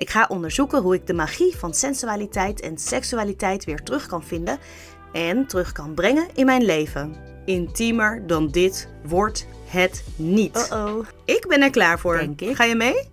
Ik 0.00 0.10
ga 0.10 0.26
onderzoeken 0.28 0.82
hoe 0.82 0.94
ik 0.94 1.06
de 1.06 1.12
magie 1.12 1.56
van 1.56 1.74
sensualiteit 1.74 2.60
en 2.60 2.78
seksualiteit 2.78 3.64
weer 3.64 3.82
terug 3.82 4.06
kan 4.06 4.24
vinden 4.24 4.58
en 5.12 5.46
terug 5.46 5.72
kan 5.72 5.94
brengen 5.94 6.28
in 6.34 6.46
mijn 6.46 6.62
leven. 6.62 7.16
Intiemer 7.44 8.26
dan 8.26 8.48
dit 8.48 8.88
wordt 9.06 9.46
het 9.66 10.04
niet. 10.16 10.56
Uh-oh. 10.56 11.06
Ik 11.24 11.46
ben 11.48 11.62
er 11.62 11.70
klaar 11.70 11.98
voor. 11.98 12.18
Denk 12.18 12.40
ik. 12.40 12.56
Ga 12.56 12.64
je 12.64 12.74
mee? 12.74 13.08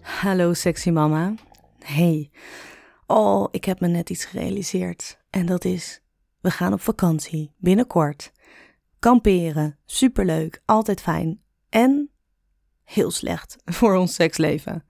Hallo 0.00 0.52
sexy 0.52 0.90
mama. 0.90 1.34
Hey. 1.78 2.30
Oh, 3.06 3.48
ik 3.50 3.64
heb 3.64 3.80
me 3.80 3.88
net 3.88 4.10
iets 4.10 4.24
gerealiseerd. 4.24 5.18
En 5.30 5.46
dat 5.46 5.64
is, 5.64 6.00
we 6.40 6.50
gaan 6.50 6.72
op 6.72 6.80
vakantie, 6.80 7.54
binnenkort. 7.58 8.32
Kamperen, 8.98 9.78
superleuk, 9.84 10.62
altijd 10.64 11.00
fijn. 11.00 11.42
En 11.68 12.09
heel 12.92 13.10
slecht 13.10 13.56
voor 13.78 13.94
ons 13.94 14.14
seksleven. 14.14 14.84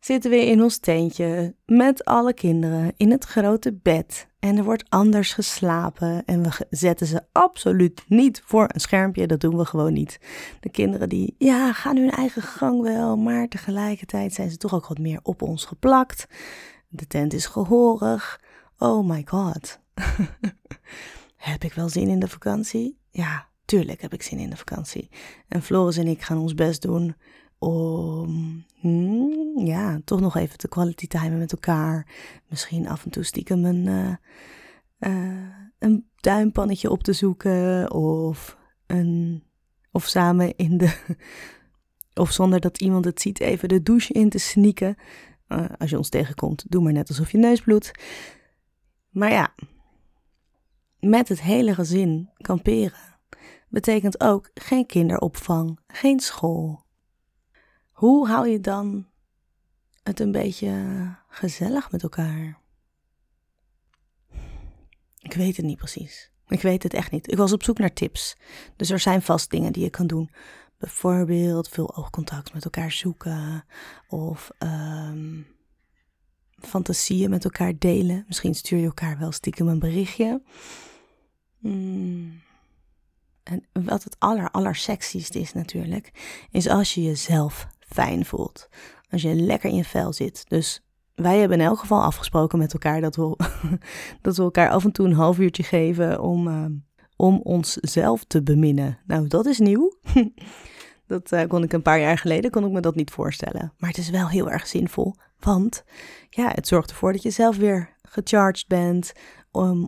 Zitten 0.00 0.30
we 0.30 0.46
in 0.46 0.62
ons 0.62 0.78
tentje 0.78 1.54
met 1.66 2.04
alle 2.04 2.32
kinderen 2.32 2.92
in 2.96 3.10
het 3.10 3.24
grote 3.24 3.78
bed. 3.82 4.26
En 4.38 4.56
er 4.56 4.64
wordt 4.64 4.90
anders 4.90 5.32
geslapen. 5.32 6.24
En 6.24 6.42
we 6.42 6.66
zetten 6.70 7.06
ze 7.06 7.22
absoluut 7.32 8.04
niet 8.08 8.42
voor 8.44 8.64
een 8.68 8.80
schermpje. 8.80 9.26
Dat 9.26 9.40
doen 9.40 9.56
we 9.56 9.64
gewoon 9.64 9.92
niet. 9.92 10.18
De 10.60 10.70
kinderen 10.70 11.08
die, 11.08 11.34
ja, 11.38 11.72
gaan 11.72 11.96
hun 11.96 12.10
eigen 12.10 12.42
gang 12.42 12.82
wel. 12.82 13.16
Maar 13.16 13.48
tegelijkertijd 13.48 14.34
zijn 14.34 14.50
ze 14.50 14.56
toch 14.56 14.74
ook 14.74 14.86
wat 14.86 14.98
meer 14.98 15.20
op 15.22 15.42
ons 15.42 15.64
geplakt. 15.64 16.26
De 16.88 17.06
tent 17.06 17.32
is 17.32 17.46
gehoorig. 17.46 18.40
Oh 18.78 19.08
my 19.08 19.22
god. 19.28 19.80
heb 21.36 21.64
ik 21.64 21.72
wel 21.72 21.88
zin 21.88 22.08
in 22.08 22.18
de 22.18 22.28
vakantie? 22.28 22.98
Ja, 23.10 23.47
tuurlijk 23.68 24.00
heb 24.00 24.12
ik 24.12 24.22
zin 24.22 24.38
in 24.38 24.50
de 24.50 24.56
vakantie. 24.56 25.08
En 25.48 25.62
Floris 25.62 25.96
en 25.96 26.06
ik 26.06 26.22
gaan 26.22 26.38
ons 26.38 26.54
best 26.54 26.82
doen 26.82 27.16
om, 27.58 28.64
hmm, 28.80 29.66
ja, 29.66 30.00
toch 30.04 30.20
nog 30.20 30.36
even 30.36 30.58
te 30.58 30.68
quality 30.68 31.06
timen 31.06 31.38
met 31.38 31.52
elkaar. 31.52 32.06
Misschien 32.48 32.88
af 32.88 33.04
en 33.04 33.10
toe 33.10 33.22
stiekem 33.22 33.64
een, 33.64 34.18
eh, 34.98 35.48
een 35.78 36.08
duimpannetje 36.16 36.90
op 36.90 37.02
te 37.02 37.12
zoeken 37.12 37.92
of 37.92 38.58
een, 38.86 39.44
of 39.90 40.04
samen 40.04 40.56
in 40.56 40.78
de, 40.78 41.16
of 42.22 42.32
zonder 42.32 42.60
dat 42.60 42.80
iemand 42.80 43.04
het 43.04 43.20
ziet, 43.20 43.40
even 43.40 43.68
de 43.68 43.82
douche 43.82 44.12
in 44.12 44.28
te 44.28 44.38
sneaken. 44.38 44.96
Eh, 45.46 45.64
als 45.78 45.90
je 45.90 45.96
ons 45.96 46.08
tegenkomt, 46.08 46.64
doe 46.68 46.82
maar 46.82 46.92
net 46.92 47.08
alsof 47.08 47.32
je 47.32 47.38
neus 47.38 47.60
bloedt. 47.60 47.90
Maar 49.10 49.30
ja, 49.30 49.54
met 51.00 51.28
het 51.28 51.42
hele 51.42 51.74
gezin 51.74 52.30
kamperen 52.36 53.17
betekent 53.68 54.20
ook 54.20 54.50
geen 54.54 54.86
kinderopvang, 54.86 55.78
geen 55.86 56.20
school. 56.20 56.86
Hoe 57.92 58.28
hou 58.28 58.48
je 58.48 58.60
dan 58.60 59.06
het 60.02 60.20
een 60.20 60.32
beetje 60.32 60.72
gezellig 61.28 61.90
met 61.90 62.02
elkaar? 62.02 62.58
Ik 65.18 65.32
weet 65.32 65.56
het 65.56 65.66
niet 65.66 65.78
precies. 65.78 66.30
Ik 66.46 66.62
weet 66.62 66.82
het 66.82 66.94
echt 66.94 67.10
niet. 67.10 67.32
Ik 67.32 67.36
was 67.36 67.52
op 67.52 67.62
zoek 67.62 67.78
naar 67.78 67.92
tips. 67.92 68.36
Dus 68.76 68.90
er 68.90 68.98
zijn 68.98 69.22
vast 69.22 69.50
dingen 69.50 69.72
die 69.72 69.82
je 69.82 69.90
kan 69.90 70.06
doen. 70.06 70.30
Bijvoorbeeld 70.78 71.68
veel 71.68 71.96
oogcontact 71.96 72.54
met 72.54 72.64
elkaar 72.64 72.90
zoeken. 72.90 73.64
Of 74.08 74.50
ehm, 74.58 75.42
fantasieën 76.60 77.30
met 77.30 77.44
elkaar 77.44 77.78
delen. 77.78 78.24
Misschien 78.26 78.54
stuur 78.54 78.78
je 78.78 78.86
elkaar 78.86 79.18
wel 79.18 79.32
stiekem 79.32 79.68
een 79.68 79.78
berichtje. 79.78 80.42
Hmm. 81.58 82.40
En 83.48 83.84
wat 83.84 84.04
het 84.04 84.16
aller, 84.18 84.50
aller 84.50 84.76
sexiest 84.76 85.34
is 85.34 85.52
natuurlijk, 85.52 86.12
is 86.50 86.68
als 86.68 86.94
je 86.94 87.02
jezelf 87.02 87.66
fijn 87.78 88.24
voelt. 88.24 88.68
Als 89.10 89.22
je 89.22 89.34
lekker 89.34 89.70
in 89.70 89.76
je 89.76 89.84
vel 89.84 90.12
zit. 90.12 90.44
Dus 90.48 90.82
wij 91.14 91.38
hebben 91.38 91.60
in 91.60 91.66
elk 91.66 91.78
geval 91.78 92.02
afgesproken 92.02 92.58
met 92.58 92.72
elkaar 92.72 93.00
dat 93.00 93.16
we, 93.16 93.36
dat 94.22 94.36
we 94.36 94.42
elkaar 94.42 94.70
af 94.70 94.84
en 94.84 94.92
toe 94.92 95.06
een 95.06 95.12
half 95.12 95.38
uurtje 95.38 95.62
geven 95.62 96.20
om, 96.20 96.48
eh, 96.48 96.64
om 97.16 97.40
onszelf 97.42 98.24
te 98.24 98.42
beminnen. 98.42 98.98
Nou, 99.06 99.26
dat 99.28 99.46
is 99.46 99.58
nieuw. 99.58 99.92
Dat 101.06 101.32
eh, 101.32 101.48
kon 101.48 101.62
ik 101.62 101.72
een 101.72 101.82
paar 101.82 102.00
jaar 102.00 102.18
geleden, 102.18 102.50
kon 102.50 102.64
ik 102.64 102.70
me 102.70 102.80
dat 102.80 102.94
niet 102.94 103.10
voorstellen. 103.10 103.72
Maar 103.78 103.88
het 103.88 103.98
is 103.98 104.10
wel 104.10 104.28
heel 104.28 104.50
erg 104.50 104.66
zinvol, 104.66 105.14
want 105.40 105.84
ja, 106.30 106.50
het 106.54 106.68
zorgt 106.68 106.90
ervoor 106.90 107.12
dat 107.12 107.22
je 107.22 107.30
zelf 107.30 107.56
weer 107.56 107.96
gecharged 108.02 108.66
bent, 108.66 109.12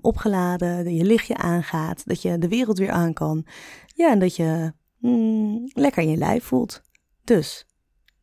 opgeladen, 0.01 0.85
dat 0.85 0.95
je 0.95 1.05
lichtje 1.05 1.37
aangaat, 1.37 2.07
dat 2.07 2.23
je 2.23 2.39
de 2.39 2.49
wereld 2.49 2.79
weer 2.79 2.91
aan 2.91 3.13
kan. 3.13 3.47
Ja, 3.87 4.11
en 4.11 4.19
dat 4.19 4.37
je 4.37 4.73
mm, 4.99 5.71
lekker 5.73 6.03
in 6.03 6.11
je 6.11 6.17
lijf 6.17 6.45
voelt. 6.45 6.83
Dus, 7.25 7.67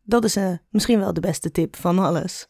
dat 0.04 0.24
is 0.24 0.36
eh, 0.36 0.52
misschien 0.70 1.00
wel 1.00 1.14
de 1.14 1.20
beste 1.20 1.52
tip 1.52 1.76
van 1.76 2.00
alles. 2.00 2.48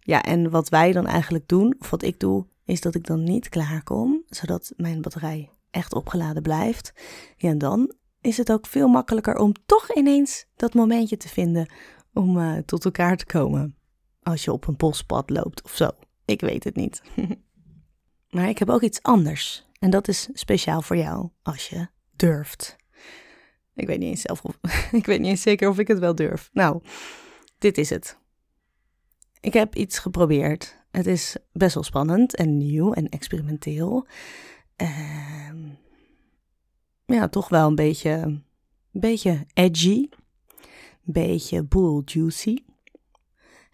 Ja, 0.00 0.22
en 0.22 0.50
wat 0.50 0.68
wij 0.68 0.92
dan 0.92 1.06
eigenlijk 1.06 1.48
doen, 1.48 1.74
of 1.78 1.90
wat 1.90 2.02
ik 2.02 2.20
doe, 2.20 2.46
is 2.64 2.80
dat 2.80 2.94
ik 2.94 3.06
dan 3.06 3.22
niet 3.22 3.48
klaarkom, 3.48 4.22
zodat 4.26 4.72
mijn 4.76 5.02
batterij 5.02 5.50
echt 5.70 5.94
opgeladen 5.94 6.42
blijft. 6.42 6.92
Ja, 7.36 7.48
en 7.48 7.58
dan 7.58 7.94
is 8.20 8.36
het 8.36 8.52
ook 8.52 8.66
veel 8.66 8.88
makkelijker 8.88 9.36
om 9.36 9.52
toch 9.66 9.94
ineens 9.94 10.46
dat 10.56 10.74
momentje 10.74 11.16
te 11.16 11.28
vinden 11.28 11.72
om 12.12 12.38
eh, 12.38 12.56
tot 12.56 12.84
elkaar 12.84 13.16
te 13.16 13.26
komen. 13.26 13.76
Als 14.26 14.44
je 14.44 14.52
op 14.52 14.66
een 14.66 14.76
bospad 14.76 15.30
loopt 15.30 15.62
of 15.62 15.74
zo. 15.74 15.90
Ik 16.24 16.40
weet 16.40 16.64
het 16.64 16.76
niet. 16.76 17.02
maar 18.30 18.48
ik 18.48 18.58
heb 18.58 18.70
ook 18.70 18.82
iets 18.82 19.02
anders. 19.02 19.66
En 19.78 19.90
dat 19.90 20.08
is 20.08 20.28
speciaal 20.32 20.82
voor 20.82 20.96
jou 20.96 21.28
als 21.42 21.68
je 21.68 21.88
durft. 22.16 22.76
Ik 23.74 23.86
weet 23.86 23.98
niet 23.98 24.08
eens 24.08 24.20
zelf 24.20 24.42
of, 24.42 24.58
ik 24.92 25.06
weet 25.06 25.20
niet 25.20 25.28
eens 25.28 25.42
zeker 25.42 25.68
of 25.68 25.78
ik 25.78 25.88
het 25.88 25.98
wel 25.98 26.14
durf. 26.14 26.50
Nou, 26.52 26.82
dit 27.58 27.78
is 27.78 27.90
het. 27.90 28.18
Ik 29.40 29.52
heb 29.52 29.74
iets 29.74 29.98
geprobeerd. 29.98 30.78
Het 30.90 31.06
is 31.06 31.36
best 31.52 31.74
wel 31.74 31.82
spannend 31.82 32.36
en 32.36 32.56
nieuw 32.56 32.92
en 32.92 33.08
experimenteel. 33.08 34.06
Ehm, 34.76 35.68
ja, 37.04 37.28
toch 37.28 37.48
wel 37.48 37.66
een 37.68 37.74
beetje, 37.74 38.42
beetje 38.90 39.46
edgy. 39.52 40.08
Beetje 41.02 41.62
bull 41.62 42.02
juicy. 42.04 42.56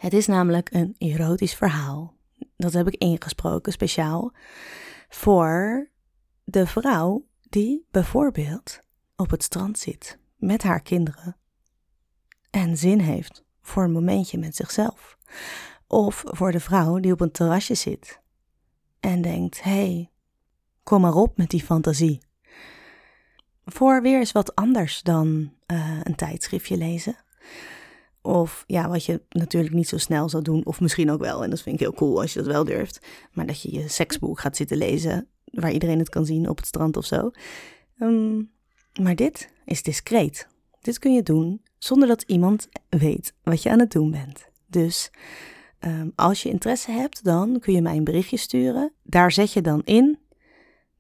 Het 0.03 0.13
is 0.13 0.27
namelijk 0.27 0.73
een 0.73 0.95
erotisch 0.99 1.55
verhaal. 1.55 2.15
Dat 2.57 2.73
heb 2.73 2.87
ik 2.87 2.95
ingesproken 2.95 3.73
speciaal 3.73 4.33
voor 5.09 5.89
de 6.45 6.67
vrouw 6.67 7.27
die 7.49 7.87
bijvoorbeeld 7.91 8.81
op 9.17 9.31
het 9.31 9.43
strand 9.43 9.79
zit 9.79 10.19
met 10.37 10.63
haar 10.63 10.83
kinderen 10.83 11.37
en 12.51 12.77
zin 12.77 13.01
heeft 13.01 13.45
voor 13.61 13.85
een 13.85 13.93
momentje 13.93 14.39
met 14.39 14.57
zichzelf. 14.57 15.19
Of 15.87 16.23
voor 16.27 16.53
de 16.53 16.61
vrouw 16.61 16.99
die 16.99 17.13
op 17.13 17.21
een 17.21 17.33
terrasje 17.33 17.75
zit 17.75 18.21
en 19.01 19.23
denkt: 19.23 19.63
hé, 19.63 19.71
hey, 19.71 20.11
kom 20.83 21.01
maar 21.01 21.15
op 21.15 21.37
met 21.37 21.51
die 21.51 21.63
fantasie. 21.63 22.21
Voor 23.65 24.03
weer 24.03 24.19
eens 24.19 24.33
wat 24.33 24.55
anders 24.55 25.03
dan 25.03 25.53
uh, 25.67 26.01
een 26.03 26.15
tijdschriftje 26.15 26.77
lezen. 26.77 27.17
Of 28.23 28.65
ja, 28.67 28.89
wat 28.89 29.05
je 29.05 29.23
natuurlijk 29.29 29.75
niet 29.75 29.89
zo 29.89 29.99
snel 29.99 30.29
zou 30.29 30.43
doen, 30.43 30.65
of 30.67 30.81
misschien 30.81 31.11
ook 31.11 31.21
wel, 31.21 31.45
en 31.45 31.51
dat 31.51 31.63
vind 31.63 31.75
ik 31.75 31.81
heel 31.81 31.93
cool 31.93 32.21
als 32.21 32.33
je 32.33 32.39
dat 32.39 32.53
wel 32.53 32.65
durft. 32.65 33.07
Maar 33.33 33.47
dat 33.47 33.63
je 33.63 33.75
je 33.75 33.89
seksboek 33.89 34.41
gaat 34.41 34.57
zitten 34.57 34.77
lezen, 34.77 35.29
waar 35.45 35.73
iedereen 35.73 35.99
het 35.99 36.09
kan 36.09 36.27
zien 36.27 36.49
op 36.49 36.57
het 36.57 36.67
strand 36.67 36.97
of 36.97 37.05
zo. 37.05 37.31
Um, 37.99 38.51
maar 39.01 39.15
dit 39.15 39.49
is 39.65 39.83
discreet. 39.83 40.49
Dit 40.81 40.99
kun 40.99 41.15
je 41.15 41.23
doen 41.23 41.63
zonder 41.79 42.09
dat 42.09 42.23
iemand 42.23 42.69
weet 42.89 43.35
wat 43.43 43.63
je 43.63 43.71
aan 43.71 43.79
het 43.79 43.91
doen 43.91 44.11
bent. 44.11 44.49
Dus 44.67 45.11
um, 45.81 46.13
als 46.15 46.43
je 46.43 46.49
interesse 46.49 46.91
hebt, 46.91 47.25
dan 47.25 47.59
kun 47.61 47.73
je 47.73 47.83
mij 47.83 47.97
een 47.97 48.05
berichtje 48.05 48.37
sturen. 48.37 48.93
Daar 49.03 49.33
zet 49.33 49.53
je 49.53 49.61
dan 49.61 49.83
in: 49.85 50.19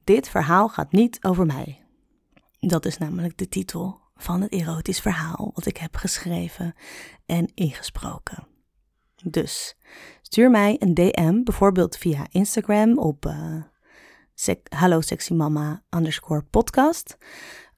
Dit 0.04 0.28
verhaal 0.28 0.68
gaat 0.68 0.92
niet 0.92 1.18
over 1.24 1.46
mij. 1.46 1.82
Dat 2.60 2.86
is 2.86 2.98
namelijk 2.98 3.38
de 3.38 3.48
titel 3.48 4.01
van 4.14 4.40
het 4.40 4.52
erotisch 4.52 5.00
verhaal 5.00 5.50
wat 5.54 5.66
ik 5.66 5.76
heb 5.76 5.96
geschreven 5.96 6.74
en 7.26 7.50
ingesproken. 7.54 8.46
Dus 9.24 9.76
stuur 10.22 10.50
mij 10.50 10.76
een 10.78 10.94
DM, 10.94 11.42
bijvoorbeeld 11.42 11.96
via 11.96 12.26
Instagram 12.30 12.98
op 12.98 13.26
uh, 13.26 13.62
hallo 14.68 15.00
underscore 15.90 16.42
podcast. 16.42 17.16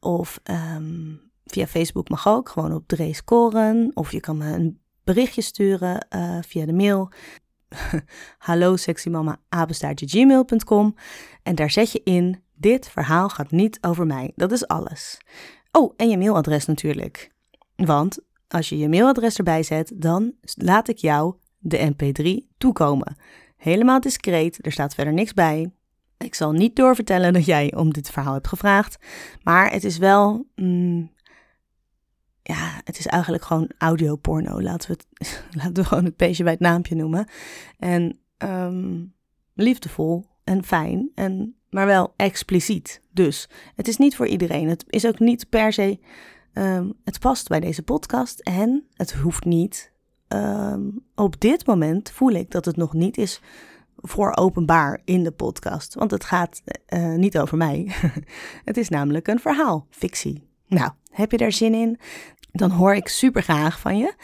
Of 0.00 0.40
um, 0.50 1.20
via 1.44 1.66
Facebook 1.66 2.08
mag 2.08 2.28
ook, 2.28 2.48
gewoon 2.48 2.74
op 2.74 2.88
Drees 2.88 3.24
Koren. 3.24 3.90
Of 3.94 4.12
je 4.12 4.20
kan 4.20 4.36
me 4.36 4.52
een 4.52 4.80
berichtje 5.04 5.42
sturen 5.42 6.06
uh, 6.10 6.38
via 6.46 6.66
de 6.66 6.72
mail. 6.72 7.10
Hallo 8.38 8.74
gmail.com. 10.06 10.94
En 11.42 11.54
daar 11.54 11.70
zet 11.70 11.92
je 11.92 12.00
in, 12.04 12.42
dit 12.54 12.88
verhaal 12.88 13.28
gaat 13.28 13.50
niet 13.50 13.78
over 13.80 14.06
mij. 14.06 14.32
Dat 14.36 14.52
is 14.52 14.66
alles. 14.66 15.18
Oh, 15.76 15.92
en 15.96 16.08
je 16.08 16.18
mailadres 16.18 16.66
natuurlijk. 16.66 17.30
Want 17.76 18.18
als 18.48 18.68
je 18.68 18.78
je 18.78 18.88
mailadres 18.88 19.36
erbij 19.36 19.62
zet, 19.62 19.92
dan 19.94 20.32
laat 20.54 20.88
ik 20.88 20.96
jou 20.96 21.34
de 21.58 21.92
mp3 21.92 22.54
toekomen. 22.58 23.16
Helemaal 23.56 24.00
discreet, 24.00 24.66
er 24.66 24.72
staat 24.72 24.94
verder 24.94 25.12
niks 25.12 25.34
bij. 25.34 25.72
Ik 26.18 26.34
zal 26.34 26.52
niet 26.52 26.76
doorvertellen 26.76 27.32
dat 27.32 27.44
jij 27.44 27.74
om 27.74 27.92
dit 27.92 28.10
verhaal 28.10 28.32
hebt 28.32 28.48
gevraagd, 28.48 28.98
maar 29.42 29.72
het 29.72 29.84
is 29.84 29.98
wel, 29.98 30.46
mm, 30.54 31.12
ja, 32.42 32.80
het 32.84 32.98
is 32.98 33.06
eigenlijk 33.06 33.44
gewoon 33.44 33.70
audioporno. 33.78 34.62
Laten 34.62 34.90
we, 34.90 34.98
het, 35.14 35.44
laten 35.58 35.74
we 35.74 35.84
gewoon 35.84 36.04
het 36.04 36.16
beestje 36.16 36.42
bij 36.42 36.52
het 36.52 36.60
naampje 36.60 36.94
noemen. 36.94 37.28
En 37.78 38.18
um, 38.38 39.14
liefdevol 39.54 40.24
en 40.44 40.64
fijn, 40.64 41.10
en, 41.14 41.56
maar 41.74 41.86
wel 41.86 42.12
expliciet. 42.16 43.00
Dus 43.10 43.48
het 43.76 43.88
is 43.88 43.96
niet 43.96 44.16
voor 44.16 44.26
iedereen. 44.26 44.68
Het 44.68 44.84
is 44.88 45.06
ook 45.06 45.18
niet 45.18 45.48
per 45.48 45.72
se, 45.72 45.98
um, 46.52 46.92
het 47.04 47.18
past 47.18 47.48
bij 47.48 47.60
deze 47.60 47.82
podcast 47.82 48.40
en 48.40 48.86
het 48.94 49.12
hoeft 49.12 49.44
niet. 49.44 49.92
Um, 50.28 51.04
op 51.14 51.40
dit 51.40 51.66
moment 51.66 52.10
voel 52.10 52.30
ik 52.30 52.50
dat 52.50 52.64
het 52.64 52.76
nog 52.76 52.92
niet 52.92 53.16
is 53.16 53.40
voor 53.96 54.36
openbaar 54.36 55.00
in 55.04 55.22
de 55.22 55.30
podcast. 55.30 55.94
Want 55.94 56.10
het 56.10 56.24
gaat 56.24 56.62
uh, 56.88 57.14
niet 57.14 57.38
over 57.38 57.56
mij. 57.56 57.92
het 58.64 58.76
is 58.76 58.88
namelijk 58.88 59.28
een 59.28 59.40
verhaal, 59.40 59.86
fictie. 59.90 60.48
Nou, 60.66 60.90
heb 61.10 61.30
je 61.30 61.36
daar 61.36 61.52
zin 61.52 61.74
in? 61.74 61.98
Dan 62.52 62.70
hoor 62.70 62.94
ik 62.94 63.08
super 63.08 63.42
graag 63.42 63.80
van 63.80 63.98
je. 63.98 64.14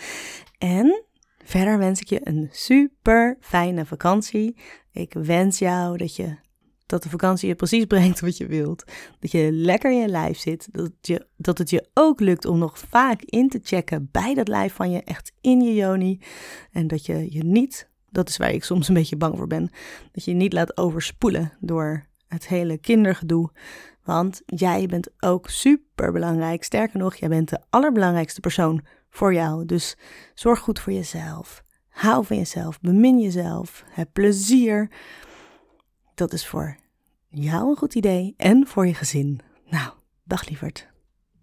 En 0.58 1.04
verder 1.44 1.78
wens 1.78 2.00
ik 2.00 2.08
je 2.08 2.20
een 2.28 2.48
super 2.50 3.36
fijne 3.40 3.86
vakantie. 3.86 4.56
Ik 4.92 5.12
wens 5.12 5.58
jou 5.58 5.96
dat 5.96 6.16
je 6.16 6.36
dat 6.90 7.02
de 7.02 7.08
vakantie 7.08 7.48
je 7.48 7.54
precies 7.54 7.84
brengt 7.84 8.20
wat 8.20 8.36
je 8.36 8.46
wilt. 8.46 8.84
Dat 9.18 9.30
je 9.30 9.52
lekker 9.52 9.90
in 9.90 9.98
je 9.98 10.08
lijf 10.08 10.38
zit. 10.38 10.68
Dat, 10.72 10.92
je, 11.00 11.26
dat 11.36 11.58
het 11.58 11.70
je 11.70 11.88
ook 11.94 12.20
lukt 12.20 12.44
om 12.44 12.58
nog 12.58 12.78
vaak 12.78 13.22
in 13.22 13.48
te 13.48 13.60
checken 13.62 14.08
bij 14.12 14.34
dat 14.34 14.48
lijf 14.48 14.74
van 14.74 14.90
je, 14.90 15.02
echt 15.02 15.32
in 15.40 15.60
je 15.60 15.74
joni. 15.74 16.20
En 16.72 16.86
dat 16.86 17.06
je 17.06 17.26
je 17.32 17.44
niet 17.44 17.88
dat 18.10 18.28
is 18.28 18.36
waar 18.36 18.52
ik 18.52 18.64
soms 18.64 18.88
een 18.88 18.94
beetje 18.94 19.16
bang 19.16 19.36
voor 19.36 19.46
ben. 19.46 19.70
Dat 20.12 20.24
je 20.24 20.30
je 20.30 20.36
niet 20.36 20.52
laat 20.52 20.76
overspoelen 20.76 21.52
door 21.60 22.06
het 22.28 22.48
hele 22.48 22.78
kindergedoe. 22.78 23.50
Want 24.04 24.42
jij 24.46 24.86
bent 24.86 25.08
ook 25.20 25.48
super 25.48 26.12
belangrijk. 26.12 26.64
Sterker 26.64 26.98
nog, 26.98 27.14
jij 27.14 27.28
bent 27.28 27.48
de 27.48 27.60
allerbelangrijkste 27.70 28.40
persoon 28.40 28.84
voor 29.10 29.34
jou. 29.34 29.66
Dus 29.66 29.96
zorg 30.34 30.58
goed 30.58 30.80
voor 30.80 30.92
jezelf. 30.92 31.62
Hou 31.88 32.24
van 32.24 32.36
jezelf. 32.36 32.80
Bemin 32.80 33.20
jezelf. 33.20 33.84
Heb 33.90 34.08
plezier. 34.12 34.90
Dat 36.14 36.32
is 36.32 36.46
voor 36.46 36.76
jou 37.30 37.70
een 37.70 37.76
goed 37.76 37.94
idee 37.94 38.34
en 38.36 38.66
voor 38.66 38.86
je 38.86 38.94
gezin. 38.94 39.40
Nou, 39.68 39.92
dag 40.24 40.48
lieverd. 40.48 40.89